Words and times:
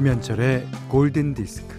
김현철의 0.00 0.66
골든 0.88 1.34
디스크. 1.34 1.74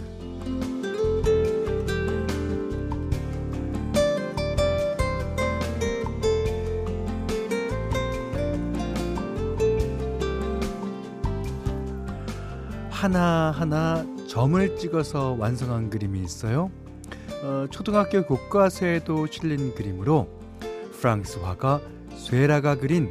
하나하나 12.91 14.05
점을 14.27 14.77
찍어서 14.77 15.35
완성한 15.39 15.89
그림이 15.89 16.19
있어요. 16.19 16.69
어, 17.41 17.65
초등학교 17.71 18.23
교과서에도 18.23 19.25
실린 19.31 19.73
그림으로 19.73 20.29
프랑스 20.91 21.39
화가 21.39 21.81
쇠라가 22.17 22.75
그린 22.75 23.09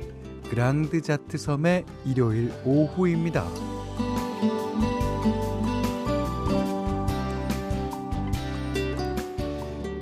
그랑드 0.49 1.01
자트 1.01 1.37
섬의 1.37 1.85
일요일 2.07 2.53
오후입니다. 2.65 3.80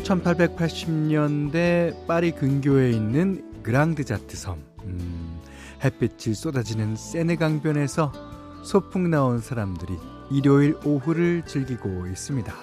1880년대 0.08 2.06
파리 2.06 2.32
근교에 2.32 2.90
있는 2.92 3.62
그랑드 3.62 4.04
자트 4.04 4.38
섬. 4.38 4.58
음, 4.84 5.40
햇빛이 5.84 6.34
쏟아지는 6.34 6.96
세네 6.96 7.36
강변에서 7.36 8.12
소풍 8.64 9.10
나온 9.10 9.38
사람들이 9.40 9.98
일요일 10.30 10.76
오후를 10.82 11.42
즐기고 11.44 12.06
있습니다. 12.06 12.54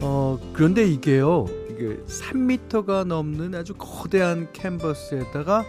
어, 0.00 0.38
그런데 0.52 0.84
이게요, 0.84 1.46
이게 1.70 1.96
3미터가 2.04 3.06
넘는 3.06 3.54
아주 3.54 3.72
거대한 3.78 4.52
캔버스에다가 4.52 5.64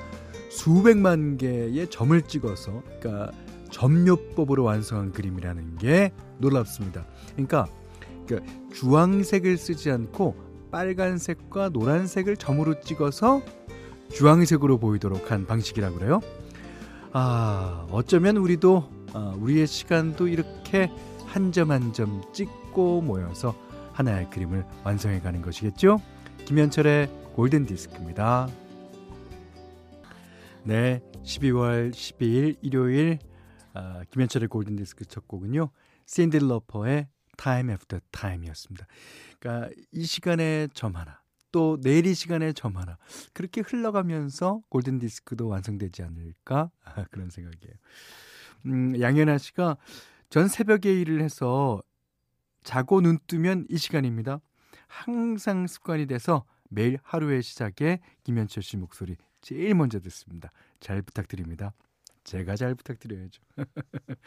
수백만 0.50 1.38
개의 1.38 1.90
점을 1.90 2.20
찍어서, 2.22 2.82
그러니까 3.00 3.32
점묘법으로 3.72 4.64
완성한 4.64 5.12
그림이라는 5.12 5.78
게 5.78 6.12
놀랍습니다. 6.40 7.06
그러니까, 7.34 7.68
그러니까 8.26 8.52
주황색을 8.74 9.58
쓰지 9.58 9.92
않고 9.92 10.36
빨간색과 10.72 11.70
노란색을 11.70 12.38
점으로 12.38 12.80
찍어서 12.82 13.42
주황색으로 14.14 14.78
보이도록 14.78 15.32
한 15.32 15.46
방식이라고 15.46 15.98
그래요. 15.98 16.22
아, 17.14 17.88
어쩌면 17.92 18.38
우리도 18.38 18.90
아, 19.14 19.34
우리의 19.40 19.68
시간도 19.68 20.28
이렇게 20.28 20.90
한 21.26 21.52
점 21.52 21.72
한 21.72 21.94
점 21.94 22.22
찍고 22.34 23.02
모여서 23.02 23.54
하나의 23.94 24.30
그림을 24.30 24.64
완성해 24.84 25.20
가는 25.20 25.42
것이겠죠? 25.42 26.00
김현철의 26.46 27.10
골든 27.36 27.66
디스크입니다. 27.66 28.48
네, 30.68 31.00
12월 31.24 31.92
12일 31.92 32.58
일요일 32.62 33.20
아, 33.74 34.04
김현철의 34.12 34.50
골든 34.50 34.76
디스크 34.76 35.06
첫 35.06 35.26
곡은요. 35.26 35.70
샌디 36.06 36.40
러퍼의 36.40 37.08
Time 37.38 37.72
After 37.72 38.02
Time이었습니다. 38.12 38.86
그러니까 39.40 39.74
이 39.94 40.04
시간에 40.04 40.68
점 40.74 40.98
하나, 40.98 41.22
또 41.54 41.80
내일 41.82 42.06
이 42.06 42.14
시간에 42.14 42.52
점 42.52 42.76
하나 42.76 42.98
그렇게 43.32 43.62
흘러가면서 43.62 44.62
골든 44.68 45.00
디스크도 45.00 45.48
완성되지 45.48 46.04
않을까 46.04 46.70
그런 47.12 47.30
생각이에요. 47.30 47.74
음, 48.66 49.00
양현아 49.00 49.38
씨가 49.38 49.78
전 50.30 50.50
새벽에 50.50 50.92
일을 51.00 51.22
해서 51.22 51.82
자고 52.66 53.00
눈 53.00 53.20
뜨면 53.26 53.68
이 53.70 53.78
시간입니다. 53.78 54.42
항상 54.88 55.66
습관이 55.66 56.08
돼서 56.08 56.44
매일 56.70 57.00
하루의 57.04 57.42
시작에 57.42 58.02
김현철 58.26 58.64
씨 58.64 58.76
목소리 58.76 59.16
제일 59.48 59.76
먼저 59.76 60.02
듣습니다. 60.02 60.52
잘 60.82 61.02
부탁드립니다. 61.02 61.72
제가 62.26 62.58
잘 62.58 62.76
부탁드려야죠. 62.76 63.42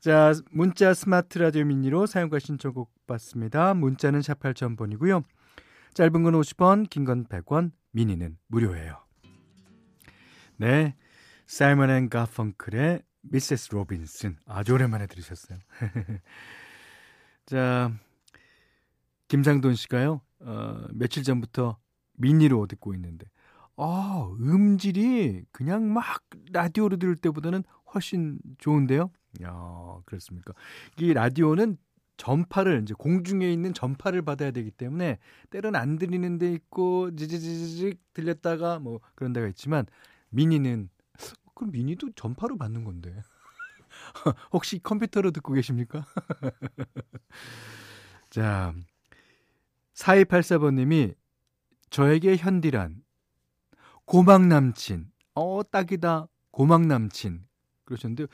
자, 0.00 0.32
문자 0.50 0.94
스마트 0.94 1.38
라디오 1.38 1.66
미니로 1.66 2.06
사용과 2.06 2.38
신청곡 2.38 2.90
받습니다. 3.06 3.74
문자는 3.74 4.22
샵 4.22 4.40
8000번이고요. 4.40 5.22
짧은 5.92 6.22
건 6.22 6.32
50원, 6.32 6.88
긴 6.88 7.04
건 7.04 7.26
100원, 7.26 7.72
미니는 7.90 8.38
무료예요. 8.46 9.04
네. 10.56 10.96
사이먼 11.46 11.90
앤 11.90 12.08
가펑클의 12.08 13.02
Mrs. 13.20 13.74
Robinson. 13.74 14.38
아주 14.46 14.72
오랜만에 14.72 15.06
들으셨어요. 15.08 15.58
자, 17.44 17.92
김상돈 19.28 19.74
씨가요, 19.74 20.22
어, 20.40 20.86
며칠 20.94 21.22
전부터 21.22 21.78
미니로 22.14 22.66
듣고 22.66 22.94
있는데, 22.94 23.26
아, 23.80 24.28
음질이 24.40 25.44
그냥 25.52 25.92
막 25.92 26.24
라디오로 26.52 26.96
들을 26.96 27.14
때보다는 27.14 27.62
훨씬 27.94 28.40
좋은데요? 28.58 29.10
야, 29.42 29.96
그렇습니까? 30.04 30.52
이 30.98 31.14
라디오는 31.14 31.76
전파를 32.16 32.82
이제 32.82 32.92
공중에 32.98 33.50
있는 33.50 33.72
전파를 33.72 34.22
받아야 34.22 34.50
되기 34.50 34.72
때문에 34.72 35.18
때로는 35.50 35.78
안 35.78 35.96
들리는 35.96 36.38
데 36.38 36.52
있고 36.52 37.14
지지지직 37.14 38.00
들렸다가 38.12 38.80
뭐 38.80 39.00
그런 39.14 39.32
데가 39.32 39.46
있지만 39.46 39.86
미니는 40.30 40.88
그럼 41.54 41.70
미니도 41.70 42.10
전파로 42.16 42.58
받는 42.58 42.82
건데. 42.82 43.22
혹시 44.52 44.80
컴퓨터로 44.82 45.30
듣고 45.30 45.52
계십니까? 45.52 46.04
자, 48.30 48.74
4284번님이 49.94 51.14
저에게 51.90 52.36
현디란 52.36 53.02
고막 54.08 54.46
남친, 54.46 55.10
어, 55.34 55.60
딱이다, 55.70 56.28
고막 56.50 56.86
남친. 56.86 57.44
그러셨는데, 57.84 58.26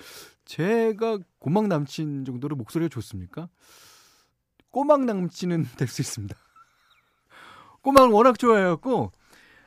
제가 0.44 1.18
고막 1.40 1.66
남친 1.66 2.24
정도로 2.24 2.54
목소리가 2.54 2.88
좋습니까? 2.88 3.48
꼬막 4.70 5.04
남친은 5.04 5.64
될 5.76 5.88
수 5.88 6.00
있습니다. 6.00 6.36
꼬막을 7.82 8.10
워낙 8.10 8.38
좋아해갖고, 8.38 9.10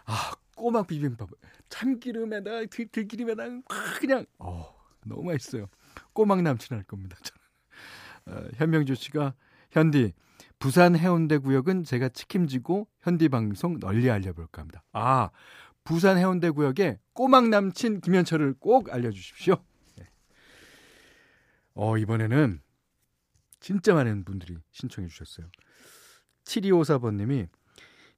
아, 0.05 0.31
꼬막 0.55 0.87
비빔밥. 0.87 1.29
참기름에다가 1.67 2.65
들, 2.67 2.87
들기름에다가 2.87 3.61
그냥, 3.99 4.25
어, 4.39 4.73
너무 5.05 5.23
맛있어요. 5.23 5.67
꼬막 6.13 6.41
남친 6.41 6.75
할 6.75 6.83
겁니다. 6.83 7.17
저는. 7.21 8.45
어, 8.45 8.49
현명주 8.55 8.95
씨가 8.95 9.33
현디 9.71 10.13
부산 10.59 10.95
해운대 10.95 11.37
구역은 11.37 11.83
제가 11.83 12.09
책임지고 12.09 12.87
현디 13.01 13.29
방송 13.29 13.79
널리 13.79 14.09
알려볼까 14.09 14.61
합니다. 14.61 14.83
아 14.93 15.29
부산 15.87 16.17
해운대 16.17 16.49
구역에 16.49 16.99
꼬막 17.13 17.47
남친 17.47 18.01
김현철을 18.01 18.55
꼭 18.59 18.93
알려주십시오. 18.93 19.55
네. 19.95 20.09
어 21.75 21.97
이번에는 21.97 22.61
진짜 23.61 23.93
많은 23.93 24.25
분들이 24.25 24.57
신청해 24.71 25.07
주셨어요. 25.07 25.47
7254번님이 26.43 27.47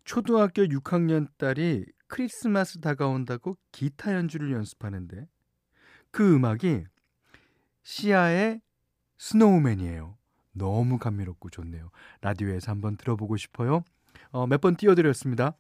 초등학교 0.04 0.64
6학년 0.64 1.28
딸이 1.38 1.86
크리스마스 2.08 2.80
다가온다고 2.80 3.56
기타 3.72 4.16
연주를 4.16 4.52
연습하는데 4.52 5.28
그 6.10 6.34
음악이 6.36 6.86
시아의 7.84 8.62
Snowman이에요. 9.20 10.18
너무 10.54 10.98
감미롭고 10.98 11.52
좋네요. 11.52 11.92
라디오에서 12.22 12.72
한번 12.72 12.98
들어보고 12.98 13.38
싶어요. 13.38 13.84
어, 14.32 14.48
몇 14.48 14.60
번 14.60 14.76
띄워드렸습니다. 14.76 15.56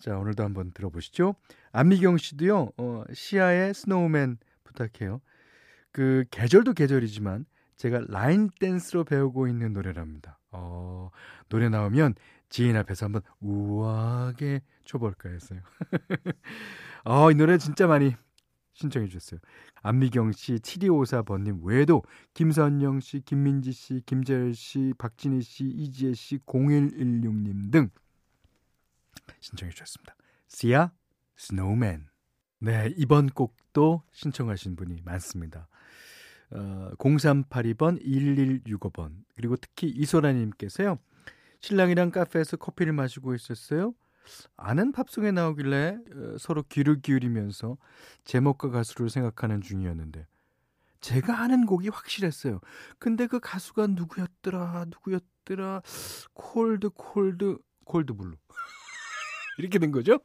자, 0.00 0.16
오늘도 0.16 0.42
한번 0.42 0.72
들어보시죠. 0.72 1.34
안미경 1.72 2.16
씨도요, 2.16 2.72
어, 2.78 3.04
시아의 3.12 3.74
Snowman 3.74 4.38
부탁해요. 4.64 5.20
그, 5.92 6.24
계절도 6.30 6.72
계절이지만, 6.72 7.44
제가 7.76 8.00
라인 8.08 8.48
댄스로 8.58 9.04
배우고 9.04 9.46
있는 9.46 9.74
노래랍니다. 9.74 10.38
어, 10.52 11.10
노래 11.50 11.68
나오면 11.68 12.14
지인 12.48 12.76
앞에서 12.76 13.06
한번 13.06 13.22
우아하게 13.40 14.62
쳐볼까 14.84 15.28
했어요. 15.28 15.60
어, 17.04 17.30
이 17.30 17.34
노래 17.34 17.58
진짜 17.58 17.86
많이 17.86 18.14
신청해 18.72 19.06
주셨어요. 19.08 19.40
안미경 19.82 20.32
씨, 20.32 20.54
7254번님 20.54 21.62
외에도 21.62 22.02
김선영 22.32 23.00
씨, 23.00 23.20
김민지 23.20 23.72
씨, 23.72 24.02
김재열 24.06 24.54
씨, 24.54 24.94
박진희 24.96 25.42
씨, 25.42 25.64
이지혜 25.64 26.14
씨, 26.14 26.38
0116님 26.38 27.70
등 27.70 27.90
신청해 29.40 29.72
주셨습니다. 29.72 30.14
시아, 30.48 30.92
스노우맨. 31.36 32.08
네, 32.60 32.92
이번 32.96 33.28
곡도 33.28 34.02
신청하신 34.12 34.76
분이 34.76 35.02
많습니다. 35.04 35.68
어, 36.50 36.90
0382번, 36.98 38.02
1165번, 38.04 39.24
그리고 39.36 39.56
특히 39.56 39.88
이소라 39.88 40.32
님께서요. 40.32 40.98
신랑이랑 41.60 42.10
카페에서 42.10 42.56
커피를 42.56 42.92
마시고 42.92 43.34
있었어요. 43.34 43.94
아는 44.56 44.92
팝송에 44.92 45.30
나오길래 45.30 45.98
어, 46.14 46.36
서로 46.38 46.62
귀를 46.64 47.00
기울이면서 47.00 47.76
제목과 48.24 48.70
가수를 48.70 49.10
생각하는 49.10 49.60
중이었는데 49.60 50.26
제가 51.00 51.40
아는 51.40 51.66
곡이 51.66 51.88
확실했어요. 51.88 52.60
근데 52.98 53.26
그 53.26 53.40
가수가 53.40 53.88
누구였더라, 53.88 54.86
누구였더라, 54.88 55.82
Cold, 56.34 56.90
cold, 56.90 57.58
cold 57.84 58.12
brew. 58.12 58.36
이렇게 59.60 59.78
된 59.78 59.92
거죠? 59.92 60.20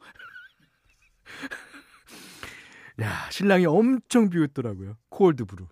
야, 3.00 3.30
신랑이 3.30 3.66
엄청 3.66 4.30
비웃더라고요. 4.30 4.96
Cold 5.10 5.44
brew. 5.44 5.66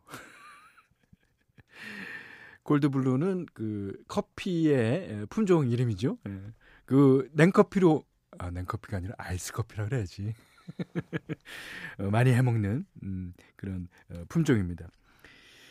Cold 2.62 2.90
brew는 2.90 3.46
그 3.54 3.96
커피의 4.08 5.26
품종 5.30 5.68
이름이죠. 5.70 6.18
예. 6.28 6.40
그 6.84 7.28
냉커피로 7.32 8.04
아, 8.38 8.50
냉커피가 8.50 8.96
아니라 8.98 9.14
아이스 9.18 9.52
커피라 9.52 9.86
그래야지. 9.86 10.34
어, 11.98 12.10
많이 12.10 12.32
해먹는 12.32 12.86
음, 13.02 13.34
그런 13.56 13.88
어, 14.10 14.24
품종입니다. 14.28 14.88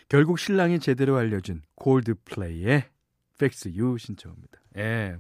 결국 0.07 0.39
신랑이 0.39 0.79
제대로 0.79 1.17
알려준 1.17 1.61
골드플레이의 1.75 2.85
Fix 3.35 3.69
You 3.69 3.97
신청합니다. 3.97 4.59
예. 4.77 5.17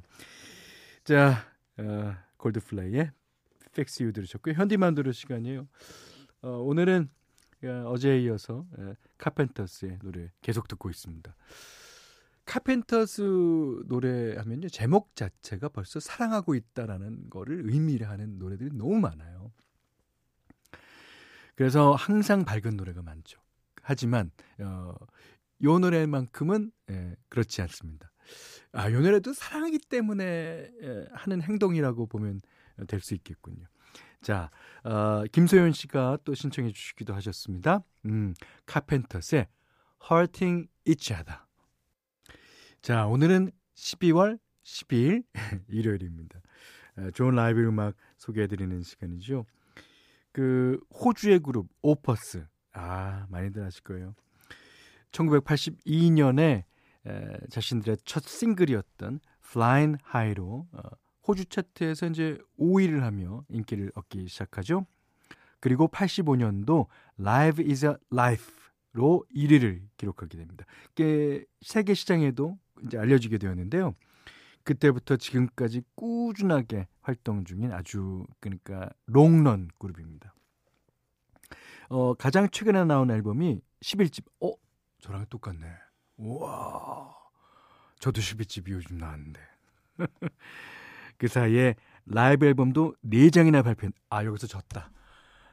자, 1.03 1.45
어, 1.77 2.15
골드플레이의 2.43 3.11
Fix 3.69 4.03
You 4.03 4.13
들으셨고요. 4.13 4.55
현디만 4.55 4.95
들을 4.95 5.13
시간이에요. 5.13 5.67
어, 6.41 6.49
오늘은 6.49 7.09
어, 7.63 7.67
어제에 7.87 8.19
이어서 8.23 8.65
예, 8.79 8.95
카펜터스의 9.17 9.99
노래 9.99 10.29
계속 10.41 10.67
듣고 10.67 10.89
있습니다. 10.89 11.33
카펜터스 12.45 13.83
노래 13.85 14.35
하면요. 14.35 14.67
제목 14.67 15.15
자체가 15.15 15.69
벌써 15.69 16.01
사랑하고 16.01 16.55
있다라는 16.55 17.29
거를 17.29 17.69
의미를 17.69 18.09
하는 18.09 18.37
노래들이 18.37 18.71
너무 18.73 18.99
많아요. 18.99 19.53
그래서 21.55 21.93
항상 21.93 22.43
밝은 22.43 22.75
노래가 22.75 23.01
많죠. 23.01 23.39
하지만 23.81 24.31
어, 24.59 24.93
요 25.63 25.79
노래만큼은 25.79 26.71
예, 26.89 27.15
그렇지 27.29 27.61
않습니다. 27.61 28.11
아, 28.73 28.91
요 28.91 29.01
노래도 29.01 29.33
사랑하기 29.33 29.79
때문에 29.89 30.23
예, 30.81 31.05
하는 31.11 31.41
행동이라고 31.41 32.07
보면 32.07 32.41
될 32.87 32.99
수 32.99 33.13
있겠군요. 33.13 33.67
자, 34.21 34.49
어, 34.83 35.23
김소연 35.31 35.73
씨가 35.73 36.17
또 36.23 36.33
신청해 36.33 36.71
주시기도 36.71 37.13
하셨습니다. 37.13 37.83
음, 38.05 38.33
카펜터스의 38.65 39.47
Hurting 40.09 40.67
Each 40.85 41.13
Other. 41.13 41.39
자, 42.81 43.05
오늘은 43.05 43.51
12월 43.75 44.39
12일 44.63 45.23
일요일입니다. 45.69 46.41
어, 46.97 47.11
좋은 47.11 47.35
라이브 47.35 47.61
음악 47.61 47.95
소개해 48.17 48.47
드리는 48.47 48.81
시간이죠. 48.81 49.45
그 50.31 50.79
호주의 50.89 51.39
그룹 51.39 51.67
오퍼스. 51.81 52.45
아, 52.71 53.27
많이들 53.29 53.63
아실 53.63 53.83
거예요. 53.83 54.15
1982년에 55.11 56.63
에, 57.05 57.37
자신들의 57.49 57.97
첫 58.05 58.23
싱글이었던 58.23 59.19
Flying 59.45 59.97
High로 60.13 60.67
어, 60.71 60.81
호주 61.27 61.45
차트에서 61.45 62.07
이제 62.07 62.37
5위를 62.59 62.99
하며 62.99 63.43
인기를 63.49 63.91
얻기 63.95 64.27
시작하죠. 64.27 64.85
그리고 65.59 65.87
85년도 65.87 66.87
Live 67.19 67.65
is 67.65 67.85
a 67.85 67.93
Life로 68.11 69.25
1위를 69.33 69.81
기록하게 69.95 70.37
됩니다. 70.37 70.65
세계 71.61 71.93
시장에도 71.93 72.57
이제 72.83 72.97
알려지게 72.97 73.37
되었는데요. 73.37 73.95
그때부터 74.63 75.17
지금까지 75.17 75.83
꾸준하게 75.95 76.87
활동 77.01 77.43
중인 77.45 77.71
아주 77.71 78.25
그러니까 78.39 78.89
롱런 79.05 79.69
그룹입니다. 79.77 80.33
어, 81.89 82.13
가장 82.13 82.49
최근에 82.49 82.85
나온 82.85 83.11
앨범이 83.11 83.61
11집. 83.81 84.25
어, 84.41 84.51
저랑 84.99 85.27
똑같네. 85.29 85.67
우와. 86.17 87.15
저도 87.99 88.21
11집이 88.21 88.71
요즘 88.71 88.97
나왔는데. 88.97 89.39
그 91.17 91.27
사이에 91.27 91.75
라이브 92.05 92.45
앨범도 92.45 92.95
4장이나 93.05 93.63
발표. 93.63 93.89
아, 94.09 94.25
여기서 94.25 94.47
졌다. 94.47 94.91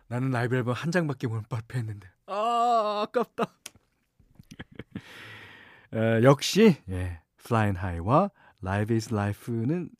나는 0.08 0.30
라이브 0.30 0.56
앨범 0.56 0.74
한 0.74 0.90
장밖에 0.90 1.26
못 1.28 1.48
발표했는데. 1.48 2.08
아, 2.26 3.04
아깝다. 3.06 3.44
어, 5.92 6.22
역시 6.22 6.76
예, 6.88 7.20
Flying 7.40 7.78
High와 7.78 8.30
Live 8.62 8.94
is 8.94 9.12
Life는 9.12 9.90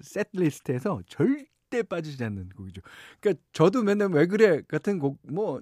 세트 0.00 0.36
리스트에서 0.36 1.02
절대 1.08 1.82
빠지지 1.82 2.22
않는 2.24 2.50
곡이죠. 2.50 2.82
그러니까 3.20 3.42
저도 3.52 3.82
맨날 3.82 4.08
왜 4.10 4.26
그래 4.26 4.62
같은 4.68 4.98
곡 4.98 5.18
뭐 5.28 5.60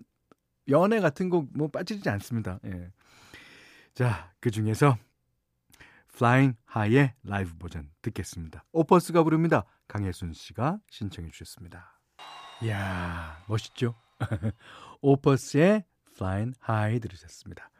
연애 0.68 1.00
같은 1.00 1.30
곡 1.30 1.48
뭐 1.54 1.68
빠지지 1.68 2.08
않습니다. 2.10 2.58
예. 2.66 2.90
자, 3.98 4.32
그 4.38 4.52
중에서 4.52 4.96
Flying 6.14 6.56
High의 6.72 7.14
라이브 7.24 7.58
버전 7.58 7.90
듣겠습니다. 8.00 8.64
오퍼스가 8.70 9.24
부릅니다. 9.24 9.64
강혜순 9.88 10.34
씨가 10.34 10.78
신청해 10.88 11.30
주셨습니다. 11.32 12.00
이야, 12.62 13.42
멋있죠? 13.48 13.96
오퍼스의 15.02 15.84
Flying 16.14 16.56
High 16.62 17.00
들으셨습니다. 17.00 17.70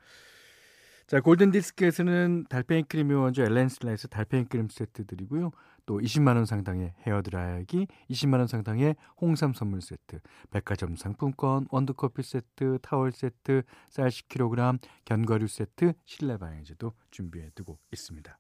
자, 1.06 1.20
골든 1.20 1.53
디스크에서는 1.53 2.47
달팽이 2.49 2.82
크림이 2.82 3.14
원조 3.14 3.44
엘렌실라에서 3.45 4.09
달팽이 4.09 4.47
크림 4.47 4.69
세트 4.69 5.06
드리고요. 5.06 5.53
또 5.88 6.00
20만 6.00 6.37
원 6.37 6.44
상당의 6.44 6.93
헤어 7.06 7.23
드라이기, 7.23 7.87
20만 8.11 8.35
원 8.35 8.46
상당의 8.46 8.94
홍삼 9.23 9.55
선물 9.55 9.81
세트, 9.81 10.20
백화점 10.50 10.96
상품권, 10.96 11.67
원두 11.70 11.94
커피 11.94 12.23
세트, 12.23 12.81
타월 12.82 13.11
세트, 13.11 13.62
쌀 13.88 14.11
10kg, 14.11 14.81
견과류 15.06 15.49
세트, 15.49 15.94
실내 16.05 16.37
방향제도 16.37 16.93
준비해 17.11 17.49
두고 17.55 17.79
있습니다. 17.90 18.38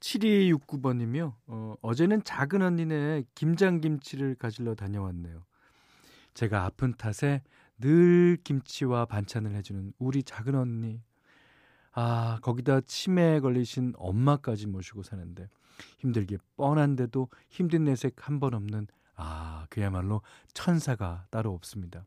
7269번님이요. 0.00 1.34
어, 1.48 1.74
어제는 1.82 2.24
작은 2.24 2.62
언니네 2.62 3.24
김장김치를 3.34 4.36
가지러 4.36 4.74
다녀왔네요. 4.74 5.44
제가 6.32 6.64
아픈 6.64 6.94
탓에 6.94 7.42
늘 7.78 8.38
김치와 8.42 9.04
반찬을 9.04 9.54
해주는 9.54 9.92
우리 9.98 10.22
작은 10.22 10.54
언니. 10.54 11.02
아, 11.94 12.38
거기다 12.42 12.80
치매에 12.82 13.40
걸리신 13.40 13.94
엄마까지 13.96 14.66
모시고 14.66 15.02
사는데 15.02 15.48
힘들게 15.98 16.38
뻔한데도 16.56 17.28
힘든 17.48 17.84
내색 17.84 18.28
한 18.28 18.40
번 18.40 18.54
없는 18.54 18.86
아, 19.16 19.66
그야말로 19.70 20.22
천사가 20.54 21.26
따로 21.30 21.52
없습니다. 21.54 22.04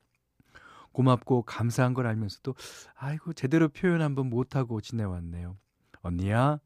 고맙고 0.92 1.44
감사한 1.44 1.94
걸 1.94 2.08
알면서도 2.08 2.56
아이고 2.96 3.34
제대로 3.34 3.70
표현 3.70 4.02
한번 4.02 4.30
못하고 4.30 4.82
지내왔네요. 4.82 5.58
언니야 6.02 6.60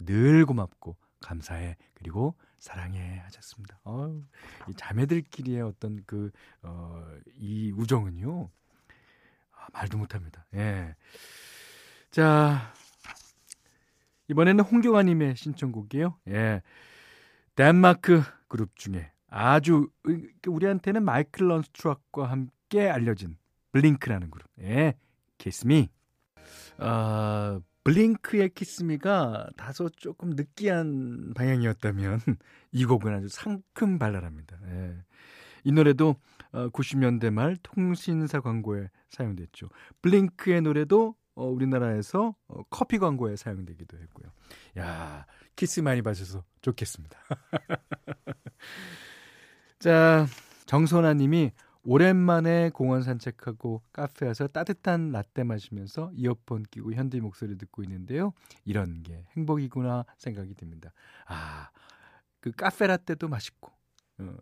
늘 0.00 0.46
고맙고 0.46 0.96
감사해 1.20 1.76
그리고 1.94 2.34
사랑해 2.58 3.18
하셨습니다. 3.24 3.80
어이 3.84 4.74
자매들끼리의 4.76 5.62
어떤 5.62 6.02
그, 6.06 6.30
어, 6.62 7.04
이 7.34 7.72
우정은요, 7.72 8.50
아, 9.52 9.66
말도 9.72 9.98
못합니다. 9.98 10.46
예. 10.54 10.94
자, 12.10 12.72
이번에는 14.28 14.64
홍경아님의 14.64 15.36
신청곡이에요. 15.36 16.16
예. 16.28 16.62
덴마크 17.54 18.22
그룹 18.46 18.76
중에 18.76 19.10
아주 19.28 19.88
우리한테는 20.46 21.04
마이클 21.04 21.48
런스트락과 21.48 22.30
함께 22.30 22.88
알려진 22.88 23.36
블링크라는 23.72 24.30
그룹. 24.30 24.48
예. 24.60 24.94
키스미. 25.38 25.88
아, 26.78 27.60
블링크의 27.84 28.50
키스미가 28.50 29.50
다소 29.56 29.88
조금 29.90 30.30
느끼한 30.30 31.32
방향이었다면 31.34 32.20
이 32.72 32.84
곡은 32.84 33.14
아주 33.14 33.28
상큼 33.28 33.98
발랄합니다. 33.98 34.58
예. 34.66 34.96
이 35.64 35.72
노래도 35.72 36.16
90년대 36.52 37.28
어, 37.28 37.30
말 37.30 37.56
통신사 37.62 38.40
광고에 38.40 38.88
사용됐죠. 39.10 39.68
블링크의 40.02 40.62
노래도 40.62 41.14
어, 41.38 41.46
우리나라에서 41.46 42.34
어, 42.48 42.62
커피 42.68 42.98
광고에 42.98 43.36
사용되기도 43.36 43.96
했고요. 43.96 44.26
야, 44.78 45.24
키스 45.54 45.78
많이 45.78 46.02
받으셔서 46.02 46.42
좋겠습니다. 46.62 47.16
자, 49.78 50.26
정선아 50.66 51.14
님이 51.14 51.52
오랜만에 51.84 52.70
공원 52.70 53.02
산책하고 53.02 53.82
카페 53.92 54.26
와서 54.26 54.48
따뜻한 54.48 55.12
라떼 55.12 55.44
마시면서 55.44 56.10
이어폰 56.14 56.64
끼고 56.64 56.94
현디 56.94 57.20
목소리 57.20 57.56
듣고 57.56 57.84
있는데요. 57.84 58.32
이런 58.64 59.04
게 59.04 59.24
행복이구나 59.36 60.06
생각이 60.18 60.54
듭니다. 60.54 60.92
아, 61.26 61.70
그 62.40 62.50
카페 62.50 62.88
라떼도 62.88 63.28
맛있고, 63.28 63.70
어, 64.18 64.34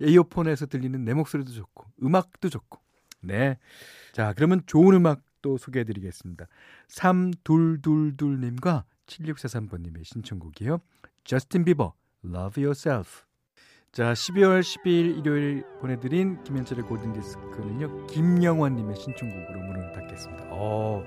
이어폰에서 0.00 0.66
들리는 0.66 1.04
내 1.04 1.14
목소리도 1.14 1.50
좋고, 1.50 1.84
음악도 2.04 2.48
좋고. 2.48 2.78
네. 3.22 3.58
자, 4.12 4.32
그러면 4.34 4.62
좋은 4.66 4.94
음악 4.94 5.22
또 5.48 5.56
소개해 5.56 5.84
드리겠습니다. 5.84 6.46
3222님과 6.88 8.84
7643번님의 9.06 10.04
신청곡이에요. 10.04 10.80
저스틴 11.24 11.64
비버, 11.64 11.94
Love 12.24 12.62
Yourself. 12.62 13.22
자, 13.90 14.12
12월 14.12 14.60
12일 14.60 15.18
일요일 15.18 15.64
보내드린 15.80 16.42
김현철의 16.44 16.84
골든디스크는요, 16.84 18.08
김영환님의 18.08 18.96
신청곡으로 18.96 19.60
문을 19.60 19.92
닫겠습니다. 19.92 20.44
어, 20.50 21.02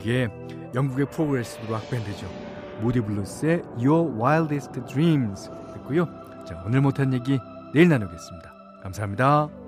이게 0.00 0.28
영국의 0.74 1.06
프로그레시브 1.10 1.70
락 1.70 1.88
밴드죠. 1.88 2.26
무디 2.80 3.00
블루스의 3.00 3.62
Your 3.76 4.20
Wildest 4.20 4.72
Dreams 4.88 5.48
듣고요. 5.74 6.06
자, 6.44 6.60
오늘 6.66 6.80
못한 6.80 7.14
얘기 7.14 7.38
내일 7.72 7.88
나누겠습니다. 7.88 8.52
감사합니다. 8.82 9.61